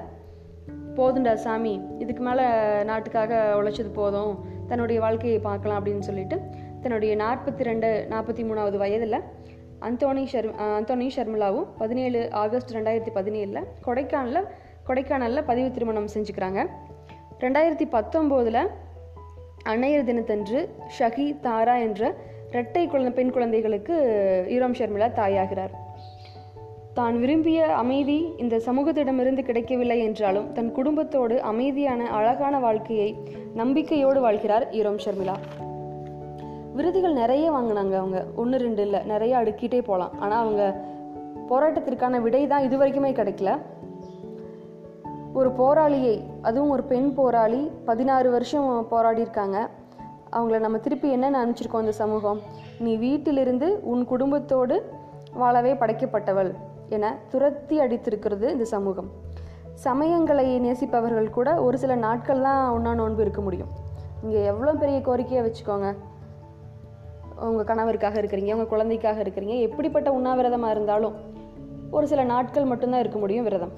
போதுண்டா 0.98 1.34
சாமி 1.44 1.74
இதுக்கு 2.00 2.24
மேலே 2.28 2.46
நாட்டுக்காக 2.90 3.34
உழைச்சது 3.60 3.92
போதும் 3.94 4.34
தன்னுடைய 4.68 4.98
வாழ்க்கையை 5.02 5.40
பார்க்கலாம் 5.40 5.80
அப்படின்னு 5.80 6.06
சொல்லிட்டு 6.08 6.38
தன்னுடைய 6.84 7.16
நாற்பத்தி 7.16 7.64
ரெண்டு 7.64 7.90
நாற்பத்தி 8.10 8.44
மூணாவது 8.50 8.78
வயதில் 8.78 9.20
அந்தோனி 9.88 10.24
ஷர் 10.32 10.48
அந்தோனி 10.80 11.08
ஷர்மிளாவும் 11.16 11.68
பதினேழு 11.78 12.22
ஆகஸ்ட் 12.44 12.74
ரெண்டாயிரத்தி 12.76 13.12
பதினேழில் 13.18 13.68
கொடைக்கானலில் 13.86 14.48
கொடைக்கானலில் 14.88 15.48
பதிவு 15.50 15.72
திருமணம் 15.72 16.10
செஞ்சுக்கிறாங்க. 16.14 16.60
ரெண்டாயிரத்தி 17.44 17.86
பத்தொம்போதில் 17.96 18.62
அன்னையர் 19.72 20.08
தினத்தன்று 20.10 20.60
ஷஹி 20.98 21.28
தாரா 21.40 21.76
என்ற 21.78 22.12
இரட்டை 22.52 22.88
குழந்தை 22.88 23.14
பெண் 23.14 23.32
குழந்தைகளுக்கு 23.32 23.96
ஈரோம் 24.56 24.78
ஷர்மிளா 24.80 25.08
தாயாகிறார். 25.20 25.74
தான் 26.94 27.18
விரும்பிய 27.20 27.60
அமைதி 27.76 28.20
இந்த 28.38 28.56
சமூகத்திடமிருந்து 28.68 29.44
கிடைக்கவில்லை 29.50 30.00
என்றாலும் 30.08 30.52
தன் 30.54 30.72
குடும்பத்தோடு 30.72 31.36
அமைதியான 31.52 32.10
அழகான 32.20 32.60
வாழ்க்கையை 32.60 33.10
நம்பிக்கையோடு 33.54 34.22
வாழ்கிறார் 34.22 34.68
ஈரோம் 34.80 35.02
ஷர்மிளா. 35.06 35.38
விருதுகள் 36.80 37.20
நிறைய 37.22 37.46
வாங்கினாங்க 37.56 37.96
அவங்க. 38.02 38.20
ஒன்று 38.42 38.58
ரெண்டு 38.66 38.82
இல்லை. 38.88 39.02
நிறைய 39.14 39.34
அடுக்கிட்டே 39.40 39.82
போகலாம் 39.90 40.14
ஆனால் 40.24 40.42
அவங்க 40.44 40.64
போராட்டத்திற்கான 41.52 42.22
விடை 42.26 42.42
தான் 42.52 42.66
இது 42.68 42.76
வரைக்குமே 42.82 43.12
கிடைக்கல. 43.20 43.52
ஒரு 45.40 45.50
போராளியை 45.60 46.16
அதுவும் 46.48 46.72
ஒரு 46.76 46.84
பெண் 46.92 47.10
போராளி 47.18 47.60
பதினாறு 47.90 48.30
வருஷம் 48.36 48.70
போராடி 48.94 49.22
இருக்காங்க 49.26 49.58
அவங்கள 50.36 50.58
நம்ம 50.66 50.78
திருப்பி 50.86 51.08
என்ன 51.16 51.28
நினச்சிருக்கோம் 51.36 51.84
இந்த 51.86 51.94
சமூகம்? 52.00 52.40
நீ 52.86 52.92
வீட்டிலிருந்து 53.04 53.68
உன் 53.92 54.04
குடும்பத்தோடு 54.12 54.76
வாழவே 55.42 55.72
படைக்கப்பட்டவள் 55.82 56.52
என 56.96 57.06
துரத்தி 57.32 57.76
அடித்திருக்கிறது 57.84 58.46
இந்த 58.56 58.66
சமூகம். 58.76 59.10
சமயங்களை 59.88 60.48
நேசிப்பவர்கள் 60.66 61.36
கூட 61.38 61.50
ஒரு 61.66 61.78
சில 61.84 61.96
நாட்கள் 62.06 62.46
தான் 62.48 62.64
உண்ணா 62.78 62.94
நோன்பு 63.02 63.24
இருக்க 63.26 63.42
முடியும். 63.48 63.72
இங்கே 64.24 64.40
எவ்வளோ 64.52 64.72
பெரிய 64.84 65.00
கோரிக்கையை 65.02 65.44
வச்சுக்கோங்க. 65.48 65.90
உங்கள் 67.42 67.66
கணவருக்காக 67.66 68.18
இருக்கிறீங்க 68.22 68.52
உங்கள் 68.52 68.68
குழந்தைக்காக 68.68 69.24
இருக்கிறீங்க 69.24 69.60
எப்படிப்பட்ட 69.60 70.12
உண்ணாவிரதமாக 70.12 70.72
இருந்தாலும் 70.72 71.14
ஒரு 71.92 72.08
சில 72.08 72.24
நாட்கள் 72.24 72.64
மட்டும்தான் 72.64 73.00
இருக்க 73.00 73.20
முடியும் 73.20 73.44
விரதம். 73.44 73.72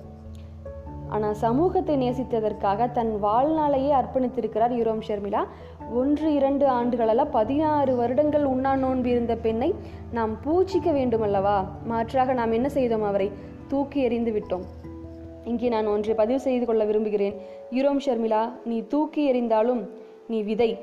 ஆனால் 1.09 1.33
சமூகத்தை 1.33 1.95
நேசித்ததற்காக 1.97 2.91
தன் 2.91 3.23
வாழ்நாளையே 3.23 3.91
அர்ப்பணித்திருக்கிறார் 3.91 4.73
யூரோம் 4.77 5.01
ஷர்மிளா. 5.07 5.43
ஒன்று 5.93 6.33
இரண்டு 6.33 6.67
ஆண்டுகளல்ல 6.67 7.25
பதினாறு 7.31 7.95
வருடங்கள் 7.95 8.43
உண்ணா 8.43 8.75
நோன்பு 8.75 9.09
இருந்த 9.09 9.35
பெண்ணை 9.35 9.75
நாம் 10.11 10.37
பூச்சிக்க 10.45 10.91
வேண்டுமல்லவா? 10.91 11.65
மாற்றாக 11.83 12.33
நாம் 12.33 12.51
என்ன 12.51 12.69
செய்தோம் 12.69 13.03
அவரை? 13.03 13.31
தூக்கி 13.67 14.01
எறிந்து 14.01 14.31
விட்டோம். 14.31 14.65
இங்கே 15.45 15.67
நான் 15.67 15.87
ஒன்றை 15.87 16.15
பதிவு 16.15 16.39
செய்து 16.39 16.65
கொள்ள 16.65 16.83
விரும்புகிறேன். 16.83 17.35
யூரோம் 17.71 18.01
ஷர்மிளா 18.05 18.51
நீ 18.65 18.83
தூக்கி 18.87 19.31
எறிந்தாலும் 19.31 19.89
நீ 20.27 20.41
விதை. 20.41 20.79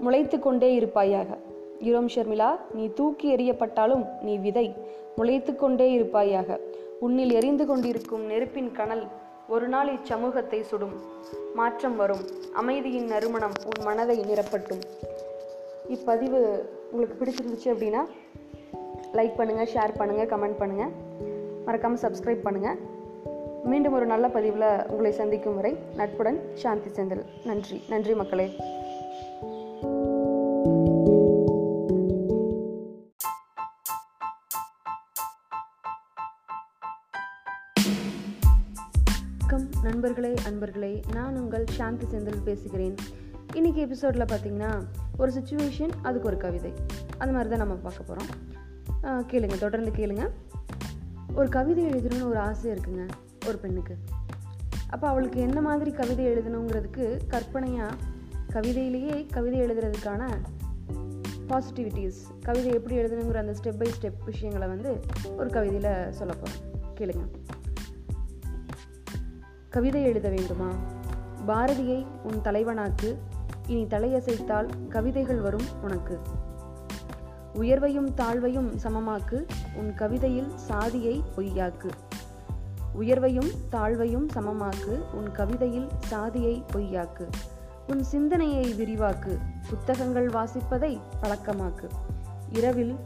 முளைத்து 0.00 0.38
கொண்டே 0.38 0.74
இருப்பாயாக. 0.74 1.38
யுரோம் 1.82 2.08
ஷர்மிளா 2.14 2.50
நீ 2.74 2.90
தூக்கி 2.94 3.34
எறியப்பட்டாலும் 3.36 4.06
நீ 4.20 4.36
விதை. 4.36 4.74
முளைத்து 5.16 5.56
கொண்டே 5.56 5.90
இருப்பாயாக. 5.90 6.58
உன்னில் 7.00 7.32
எரிந்து 7.32 7.66
கொண்டிருக்கும் 7.66 8.24
நெருப்பின் 8.26 8.72
கனல் 8.72 9.06
ஒரு 9.48 9.68
நாள் 9.68 9.88
இச்சமூகத்தை 9.92 10.60
சுடும். 10.60 10.94
மாற்றம் 11.54 11.96
வரும். 11.96 12.24
அமைதியின் 12.52 13.06
நறுமணம் 13.06 13.52
உன் 13.64 13.84
மனதை 13.84 14.18
நிரப்பட்டும். 14.18 14.82
இப்பதிவு 15.88 16.40
உங்களுக்கு 16.90 17.24
பிடிச்சிருந்துச்சு 17.24 17.66
அப்படின்னா 17.66 18.02
லைக் 19.12 19.32
பண்ணுங்கள் 19.38 19.68
ஷேர் 19.74 19.98
பண்ணுங்கள் 19.98 20.30
கமெண்ட் 20.34 20.60
பண்ணுங்கள் 20.60 20.92
மறக்காமல் 21.64 22.00
சப்ஸ்கிரைப் 22.00 22.44
பண்ணுங்கள் 22.44 22.78
மீண்டும் 23.64 23.92
ஒரு 23.92 24.06
நல்ல 24.06 24.28
பதிவில் 24.28 24.86
உங்களை 24.88 25.12
சந்திக்கும் 25.12 25.54
வரை 25.54 25.76
நட்புடன் 25.96 26.40
சாந்தி 26.54 26.88
செந்தில். 26.88 27.24
நன்றி. 27.44 27.82
நன்றி 27.88 28.14
மக்களே. 28.14 28.50
நான் 41.12 41.38
உங்கள் 41.38 41.66
சாந்தி 41.66 42.06
செந்தில் 42.06 42.42
பேசுகிறேன். 42.42 42.94
இன்றைக்கி 43.52 43.74
எபிசோடில் 43.74 44.24
பார்த்தீங்கன்னா 44.24 44.84
ஒரு 45.18 45.32
சுச்சுவேஷன் 45.32 45.90
அதுக்கு 46.02 46.28
ஒரு 46.28 46.36
கவிதை. 46.36 46.72
அந்த 47.18 47.32
மாதிரி 47.32 47.48
தான் 47.48 47.58
நம்ம 47.58 47.74
பார்க்க 47.74 48.02
போகிறோம் 48.02 48.30
கேளுங்க 49.02 49.58
தொடர்ந்து 49.58 49.90
கேளுங்க. 49.90 50.30
ஒரு 51.34 51.48
கவிதை 51.48 51.84
எழுதணும்னு 51.84 52.28
ஒரு 52.28 52.38
ஆசை 52.38 52.70
இருக்குங்க 52.70 53.08
ஒரு 53.46 53.58
பெண்ணுக்கு. 53.58 53.96
அப்போ 54.90 55.08
அவளுக்கு 55.08 55.40
என்ன 55.40 55.60
மாதிரி 55.60 55.90
கவிதை 55.90 56.26
எழுதணுங்கிறதுக்கு 56.26 57.18
கற்பனையாக 57.28 57.94
கவிதையிலேயே 58.52 59.26
கவிதை 59.26 59.60
எழுதுறதுக்கான 59.60 60.30
பாசிட்டிவிட்டிஸ் 61.48 62.20
கவிதை 62.42 62.72
எப்படி 62.72 62.96
எழுதணுங்கிற 62.98 63.34
அந்த 63.34 63.54
ஸ்டெப் 63.62 63.78
பை 63.78 63.90
ஸ்டெப் 64.00 64.24
விஷயங்களை 64.24 64.68
வந்து 64.68 65.00
ஒரு 65.36 65.50
கவிதையில் 65.50 66.12
சொல்ல 66.12 66.34
போகிறோம் 66.34 66.70
கேளுங்க. 66.98 67.41
கவிதை 69.72 70.02
எழுத 70.02 70.28
வேண்டுமா? 70.28 70.68
பாரதியை 71.46 72.06
உன் 72.22 72.40
தலைவனாக்கு 72.42 73.16
இனி 73.66 73.84
தலையசைத்தால் 73.84 74.88
கவிதைகள் 74.88 75.40
வரும் 75.40 75.82
உனக்கு. 75.82 76.20
உயர்வையும் 77.54 78.14
தாழ்வையும் 78.14 78.76
சமமாக்கு 78.76 79.46
உன் 79.74 79.94
கவிதையில் 79.94 80.52
சாதியை 80.56 81.22
பொய்யாக்கு. 81.36 81.90
உயர்வையும் 83.00 83.50
தாழ்வையும் 83.70 84.28
சமமாக்கு 84.32 85.02
உன் 85.12 85.32
கவிதையில் 85.32 85.88
சாதியை 85.98 86.64
பொய்யாக்கு. 86.72 87.28
உன் 87.86 88.02
சிந்தனையை 88.02 88.74
விரிவாக்கு 88.74 89.38
புத்தகங்கள் 89.68 90.26
வாசிப்பதை 90.26 91.00
பழக்கமாக்கு. 91.22 91.88
இரவில் 92.50 92.96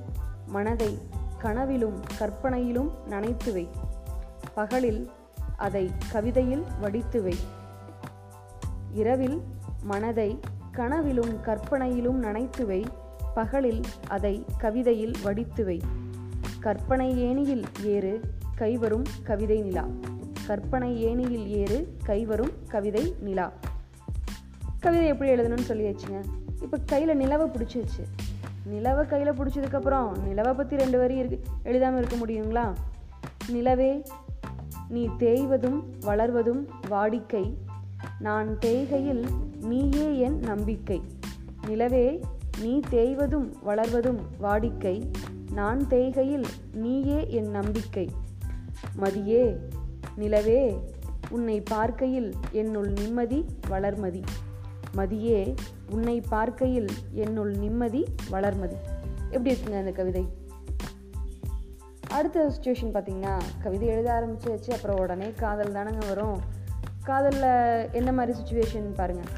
மனதை 0.47 0.99
கனவிலும் 1.39 2.01
கற்பனையிலும் 2.19 2.91
நனைத்து 3.11 3.53
வை. 3.53 3.69
பகலில் 4.55 5.11
அதை 5.57 5.91
கவிதையில் 6.11 6.65
வடித்து 6.81 7.23
வை. 7.23 7.37
இரவில் 8.93 9.43
மனதை 9.83 10.41
கனவிலும் 10.73 11.41
கற்பனையிலும் 11.41 12.23
நனைத்து 12.23 12.67
வை. 12.67 12.87
பகலில் 13.35 13.81
அதை 14.09 14.45
கவிதையில் 14.59 15.15
வடித்து 15.23 15.65
வை. 15.65 15.81
கற்பனை 16.61 17.19
ஏணியில் 17.19 17.65
ஏறு 17.83 18.21
கைவரும் 18.55 19.05
கவிதை 19.23 19.63
நிலா. 19.63 19.85
கற்பனை 20.47 21.03
ஏணியில் 21.03 21.49
ஏறு 21.49 21.97
கைவரும் 22.05 22.53
கவிதை 22.69 23.15
நிலா. 23.21 23.53
கவிதை 24.81 25.07
எப்படி 25.07 25.31
எழுதணும்னு 25.31 25.69
சொல்லியாச்சுங்க? 25.69 26.25
இப்போ 26.63 26.79
கையில் 26.87 27.17
நிலவை 27.17 27.47
பிடிச்சிருச்சு. 27.47 28.05
நிலவை 28.65 29.07
கையில் 29.07 29.33
பிடிச்சதுக்கப்புறம் 29.33 30.19
நிலவை 30.19 30.55
பற்றி 30.55 30.77
ரெண்டு 30.77 30.99
வரி 30.99 31.17
இருக்கு. 31.17 31.41
எழுதாமல் 31.63 32.05
இருக்க 32.05 32.27
முடியுங்களா? 32.27 32.73
நிலவே 33.49 34.03
நீ 34.89 35.09
தேய்வதும் 35.09 35.83
வளர்வதும் 36.01 36.69
வாடிக்கை. 36.89 37.55
நான் 38.19 38.59
தேய்கையில் 38.59 39.25
நீயே 39.61 40.19
என் 40.19 40.39
நம்பிக்கை. 40.39 41.03
நிலவே 41.67 42.21
நீ 42.61 42.81
தேய்வதும் 42.91 43.53
வளர்வதும் 43.67 44.19
வாடிக்கை. 44.41 45.11
நான் 45.53 45.81
தேய்கையில் 45.89 46.45
நீயே 46.73 47.31
என் 47.31 47.51
நம்பிக்கை. 47.51 48.11
மதியே 48.97 49.57
நிலவே 50.17 50.79
உன்னை 51.31 51.61
பார்க்கையில் 51.61 52.35
என்னுள் 52.51 52.89
நிம்மதி 52.89 53.45
வளர்மதி. 53.69 54.23
மதியே 54.97 55.55
உன்னை 55.91 56.21
பார்க்கையில் 56.21 56.87
என்னுள் 57.13 57.51
நிம்மதி 57.51 58.05
வளர்மதி. 58.31 58.77
எப்படி 59.31 59.55
இருக்குங்க 59.55 59.79
அந்த 59.79 59.91
கவிதை? 59.91 60.27
அடுத்த 62.11 62.53
சுச்சுவேஷன் 62.55 62.95
பார்த்தீங்கன்னா 62.95 63.41
கவிதை 63.63 63.89
எழுத 63.89 64.13
ஆரம்பிச்சாச்சு 64.13 64.73
அப்புறம் 64.73 64.99
உடனே 64.99 65.33
காதல் 65.33 65.73
தானங்க 65.73 66.07
வரும். 66.07 66.41
காதலில் 67.03 67.89
என்ன 67.93 68.13
மாதிரி 68.13 68.39
சுச்சுவேஷன் 68.39 68.95
பாருங்கள் 68.95 69.33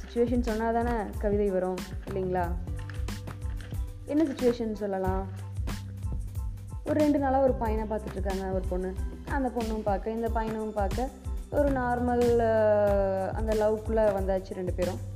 சுச்சுவேஷன் 0.00 0.40
சொன்னால் 0.40 0.72
தானே 0.72 1.10
கவிதை 1.18 1.50
வரும் 1.50 1.76
இல்லைங்களா? 2.08 2.46
என்ன 4.06 4.22
சுச்சுவேஷன் 4.22 4.72
சொல்லலாம்? 4.72 5.26
ஒரு 6.84 7.00
ரெண்டு 7.00 7.18
நாளாக 7.18 7.42
ஒரு 7.42 7.52
பையனை 7.52 7.96
பார்த்துட்ருக்காங்க 7.96 8.52
ஒரு 8.52 8.64
பொண்ணு. 8.68 8.94
அந்த 9.30 9.50
பொண்ணும் 9.58 9.82
பார்க்க 9.82 10.10
இந்த 10.10 10.28
பையனும் 10.28 10.72
பார்க்க 10.72 11.08
ஒரு 11.50 11.68
நார்மல் 11.68 12.26
அந்த 13.32 13.52
லவ்க்குள்ளே 13.60 14.04
வந்தாச்சு 14.18 14.54
ரெண்டு 14.54 14.72
பேரும். 14.72 15.09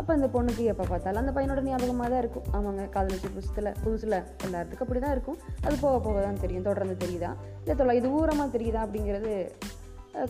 அப்போ 0.00 0.10
அந்த 0.16 0.26
பொண்ணுக்கு 0.34 0.62
எப்போ 0.72 0.84
பார்த்தாலும் 0.90 1.22
அந்த 1.22 1.32
பையனோட 1.36 1.60
ஞாபகமாக 1.68 2.08
தான் 2.12 2.22
இருக்கும். 2.22 2.46
ஆமாங்க 2.56 2.82
காதலிச்சு 2.94 3.28
புதுசில் 3.36 3.70
புதுசில் 3.84 4.16
எல்லாத்துக்கும் 4.46 4.86
அப்படி 4.86 5.00
தான் 5.04 5.14
இருக்கும். 5.16 5.38
அது 5.66 5.76
போக 5.84 5.96
போக 6.06 6.16
தான் 6.26 6.40
தெரியும் 6.44 6.66
தொடர்ந்து 6.68 6.96
தெரியுதா? 7.04 7.30
இல்லை 7.62 7.76
தொலை 7.80 7.94
இது 8.00 8.10
ஊரமாக 8.18 8.48
தெரியுதா 8.56 8.82
அப்படிங்கிறது 8.86 9.32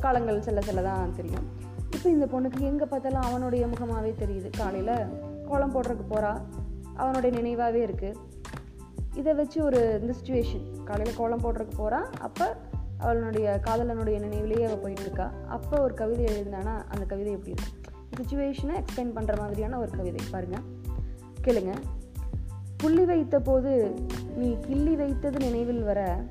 காலங்கள் 0.04 0.44
செல்ல 0.46 0.60
செல்ல 0.68 0.84
தான் 0.90 1.16
தெரியும். 1.18 1.46
இப்போ 1.96 2.08
இந்த 2.14 2.26
பொண்ணுக்கு 2.34 2.60
எங்கே 2.70 2.86
பார்த்தாலும் 2.92 3.26
அவனுடைய 3.28 3.64
முகமாகவே 3.72 4.12
தெரியுது. 4.22 4.48
காலையில் 4.60 4.94
கோலம் 5.50 5.74
போடுறதுக்கு 5.74 6.06
போகிறா 6.14 6.32
அவனுடைய 7.02 7.30
நினைவாகவே 7.38 7.82
இருக்குது 7.88 8.18
இதை 9.20 9.32
வச்சு 9.40 9.58
ஒரு 9.66 9.80
இந்த 10.00 10.12
சுச்சுவேஷன் 10.18 10.64
காலையில் 10.88 11.18
கோலம் 11.20 11.44
போடுறதுக்கு 11.44 11.76
போகிறா 11.82 12.00
அப்போ 12.28 12.46
அவளுடைய 13.04 13.46
காதலனுடைய 13.66 14.16
நினைவிலேயே 14.24 14.66
அவள் 14.68 14.82
போயிட்டுருக்கா 14.84 15.26
அப்போ 15.56 15.76
ஒரு 15.86 15.94
கவிதை 16.02 16.24
எழுதினானா 16.32 16.74
அந்த 16.92 17.04
கவிதை 17.12 17.32
எப்படி 17.38 17.54
இருக்கும்? 17.54 17.95
சுச்சுவேஷனை 18.16 18.82
எக்ஸ்பிளைன் 18.82 19.14
பண்ணுற 19.16 19.38
மாதிரியான 19.38 19.78
ஒரு 19.78 19.90
கவிதை. 19.90 20.20
பாருங்கள் 20.30 20.60
கேளுங்க. 21.44 21.74
புள்ளி 22.76 23.04
வைத்த 23.04 23.40
போது 23.40 23.94
நீ 24.36 24.56
கிள்ளி 24.60 24.96
வைத்தது 24.96 25.38
நினைவில் 25.38 25.82
வர 25.82 26.24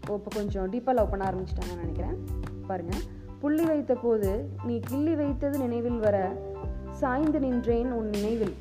இப்போ 0.00 0.20
கொஞ்சம் 0.34 0.72
டீப்பாக 0.72 0.92
லவ் 0.92 1.10
பண்ண 1.10 1.30
ஆரம்பிச்சிட்டாங்கன்னு 1.30 1.76
நினைக்கிறேன். 1.76 2.24
பாருங்கள் 2.66 3.00
புள்ளி 3.38 3.64
வைத்த 3.64 3.94
போது 3.94 4.48
நீ 4.64 4.80
கிள்ளி 4.80 5.14
வைத்தது 5.14 5.58
நினைவில் 5.58 5.98
வர 5.98 6.42
சாய்ந்து 6.90 7.40
நின்றேன் 7.40 7.92
உன் 7.92 8.08
நினைவில். 8.08 8.54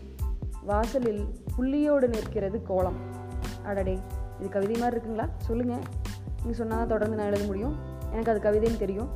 வாசலில் 0.63 1.25
புள்ளியோடு 1.57 2.07
நிற்கிறது 2.07 2.61
கோலம். 2.63 2.95
அடடே 3.63 3.99
இது 4.39 4.49
கவிதை 4.49 4.75
மாதிரி 4.75 4.99
இருக்குங்களா? 4.99 5.29
சொல்லுங்கள் 5.37 5.83
நீங்கள் 6.35 6.53
சொன்னால் 6.53 6.77
தான் 6.77 6.87
தொடர்ந்து 6.87 7.15
நான் 7.15 7.25
எழுத 7.25 7.45
முடியும். 7.45 7.75
எனக்கு 8.11 8.31
அது 8.31 8.39
கவிதைன்னு 8.39 8.77
தெரியும். 8.77 9.07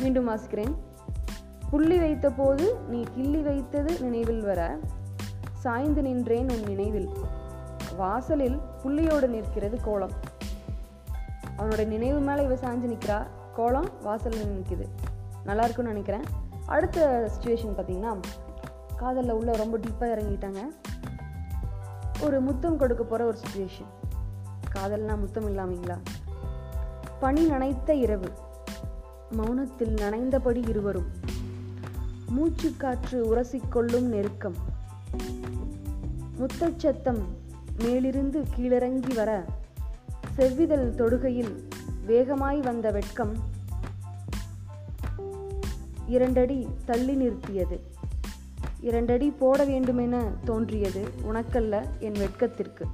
மீண்டும் 0.00 0.28
வாசிக்கிறேன். 0.28 0.74
புள்ளி 1.70 1.98
வைத்த 1.98 2.30
போது 2.30 2.76
நீ 2.88 3.04
கிள்ளி 3.14 3.40
வைத்தது 3.40 4.00
நினைவில் 4.00 4.40
வர 4.40 4.78
சாய்ந்து 5.52 6.02
நின்றேன் 6.02 6.50
உன் 6.50 6.64
நினைவில். 6.66 7.08
வாசலில் 7.96 8.60
புள்ளியோடு 8.82 9.26
நிற்கிறது 9.26 9.80
கோலம். 9.80 10.10
அவனோட 11.58 11.86
நினைவு 11.86 12.18
மேலே 12.18 12.44
இவ 12.44 12.54
சாஞ்சு 12.54 12.96
நிற்கிறா 12.96 13.26
கோலம் 13.54 13.88
வாசலில் 14.02 14.58
நிற்கிது 14.58 14.86
நல்லா 15.44 15.62
இருக்குன்னு 15.62 15.90
நினைக்கிறேன். 15.90 16.24
அடுத்த 16.66 17.30
சுச்சுவேஷன் 17.32 17.74
பார்த்தீங்கன்னா 17.76 18.20
காதலில் 18.96 19.30
உள்ள 19.30 19.52
ரொம்ப 19.52 19.78
டீப்பாக 19.78 20.08
இறங்கிட்டாங்க. 20.08 20.58
ஒரு 22.20 22.40
முத்தம் 22.40 22.76
கொடுக்க 22.76 23.04
போகிற 23.04 23.26
ஒரு 23.26 23.38
சுச்சுவேஷன் 23.38 23.90
காதல்னா 24.74 25.18
முத்தம் 25.18 25.56
இல்லாமீங்களா? 25.56 25.98
பனி 27.20 27.50
நனைத்த 27.50 27.90
இரவு. 27.90 28.30
மௌனத்தில் 29.30 29.94
நனைந்தபடி 29.94 30.68
இருவரும். 30.68 31.06
மூச்சு 32.28 32.72
காற்று 32.76 33.36
உரசிக்கொள்ளும் 33.36 34.00
நெருக்கம். 34.00 34.54
முத்தச்சத்தம் 36.38 37.20
மேலிருந்து 37.78 38.44
கீழிறங்கி 38.56 39.14
வர 39.14 39.44
செவ்விதழ் 40.34 40.92
தொடுகையில் 40.96 41.54
வேகமாய் 42.06 42.60
வந்த 42.60 42.90
வெட்கம் 42.90 43.32
இரண்டடி 46.06 46.66
தள்ளி 46.84 47.14
நிறுத்தியது. 47.14 47.80
இரண்டடி 48.80 49.30
போட 49.30 49.64
வேண்டுமென 49.64 50.30
தோன்றியது 50.44 51.08
உனக்கல்ல 51.32 51.84
என் 51.98 52.12
வெட்கத்திற்கு. 52.12 52.84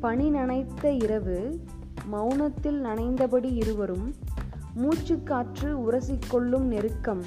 பனி 0.00 0.30
நனைத்த 0.30 1.02
இரவு 1.02 1.64
மௌனத்தில் 2.12 2.80
நனைந்தபடி 2.84 3.54
இருவரும் 3.54 4.14
மூச்சுக்காற்று 4.76 5.74
உரசிக்கொள்ளும் 5.76 6.62
நெருக்கம். 6.62 7.24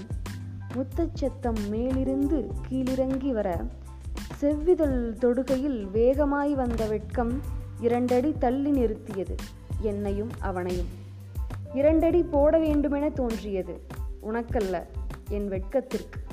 முத்தச்சத்தம் 0.73 1.69
மேலிருந்து 1.69 2.51
கீழிறங்கி 2.69 3.31
வர. 3.31 3.63
செவ்விதழ் 4.35 5.15
தொடுகையில் 5.19 5.91
வேகமாய் 5.91 6.53
வந்த 6.53 6.87
வெட்கம் 6.87 7.41
இரண்டடி 7.79 8.35
தள்ளி 8.39 8.71
நிறுத்தியது. 8.71 9.35
என்னையும் 9.81 10.29
அவனையும். 10.39 10.87
இரண்டடி 11.73 12.23
போட 12.23 12.57
வேண்டுமென 12.57 13.09
தோன்றியது. 13.09 13.81
உனக்கல்ல 14.23 14.83
என் 15.29 15.49
வெட்கத்திற்கு. 15.49 16.25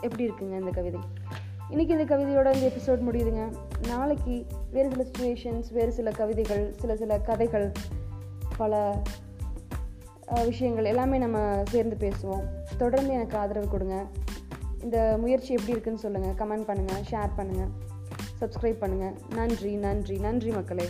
எப்படி 0.00 0.28
இருக்குங்க 0.28 0.58
இந்த 0.58 0.70
கவிதை? 0.70 1.00
இன்னைக்கு 1.70 1.98
இந்த 1.98 2.16
கவிதையோட 2.16 2.54
இந்த 2.54 2.72
எபிசோட் 2.72 2.98
முடியுதுங்க. 2.98 3.54
நாளைக்கு 3.86 4.46
வேறு 4.70 4.90
சில 4.90 5.04
சுச்சுவேஷன்ஸ் 5.04 5.72
வேறு 5.72 5.92
சில 5.92 6.10
கவிதைகள் 6.10 6.74
சில 6.78 6.96
சில 6.96 7.18
கதைகள் 7.18 7.72
பல 8.58 9.02
விஷயங்கள் 10.44 10.84
எல்லாமே 10.84 11.18
நம்ம 11.18 11.62
சேர்ந்து 11.64 11.96
பேசுவோம். 11.96 12.44
தொடர்ந்து 12.78 13.12
எனக்கு 13.12 13.36
ஆதரவு 13.36 13.68
கொடுங்க. 13.68 14.06
இந்த 14.82 15.16
முயற்சி 15.20 15.52
எப்படி 15.52 15.72
இருக்குன்னு 15.72 15.98
சொல்லுங்கள் 15.98 16.46
கமெண்ட் 16.46 16.68
பண்ணுங்கள் 16.68 17.04
ஷேர் 17.10 17.30
பண்ணுங்கள் 17.36 17.70
சப்ஸ்கிரைப் 18.40 18.82
பண்ணுங்கள் 18.84 19.34
நன்றி 19.34 19.74
நன்றி 19.76 20.18
நன்றி 20.18 20.50
மக்களே. 20.50 20.88